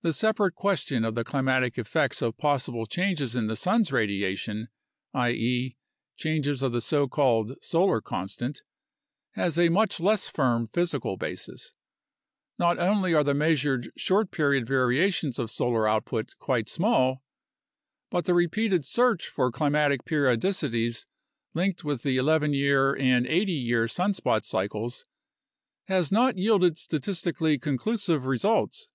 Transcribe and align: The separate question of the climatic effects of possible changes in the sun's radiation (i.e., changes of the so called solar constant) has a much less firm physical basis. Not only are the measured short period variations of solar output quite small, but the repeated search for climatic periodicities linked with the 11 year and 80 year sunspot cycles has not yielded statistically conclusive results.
The 0.00 0.14
separate 0.14 0.54
question 0.54 1.02
of 1.04 1.14
the 1.14 1.24
climatic 1.24 1.76
effects 1.78 2.22
of 2.22 2.36
possible 2.36 2.84
changes 2.84 3.34
in 3.34 3.46
the 3.46 3.56
sun's 3.56 3.92
radiation 3.92 4.68
(i.e., 5.14 5.76
changes 6.16 6.60
of 6.62 6.72
the 6.72 6.80
so 6.82 7.08
called 7.08 7.56
solar 7.62 8.00
constant) 8.02 8.62
has 9.32 9.58
a 9.58 9.70
much 9.70 10.00
less 10.00 10.28
firm 10.28 10.68
physical 10.68 11.16
basis. 11.18 11.72
Not 12.58 12.78
only 12.78 13.14
are 13.14 13.24
the 13.24 13.32
measured 13.34 13.90
short 13.96 14.30
period 14.30 14.66
variations 14.66 15.38
of 15.38 15.50
solar 15.50 15.88
output 15.88 16.34
quite 16.38 16.68
small, 16.68 17.22
but 18.10 18.24
the 18.26 18.34
repeated 18.34 18.84
search 18.84 19.28
for 19.28 19.52
climatic 19.52 20.04
periodicities 20.04 21.06
linked 21.54 21.82
with 21.84 22.02
the 22.02 22.16
11 22.18 22.52
year 22.54 22.94
and 22.96 23.26
80 23.26 23.52
year 23.52 23.84
sunspot 23.86 24.44
cycles 24.44 25.06
has 25.88 26.12
not 26.12 26.36
yielded 26.38 26.78
statistically 26.78 27.58
conclusive 27.58 28.24
results. 28.24 28.88